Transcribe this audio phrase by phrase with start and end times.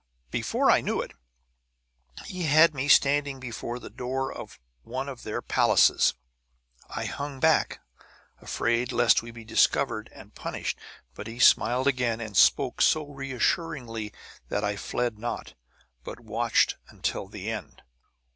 [0.31, 1.13] "]Before I knew it,
[2.25, 6.15] he had me standing before the door of one of their palaces.
[6.89, 7.81] I hung back,
[8.41, 10.79] afraid lest we be discovered and punished;
[11.13, 14.11] but he smiled again and spoke so reassuringly
[14.49, 15.53] that I fled not,
[16.03, 17.83] but watched until the end.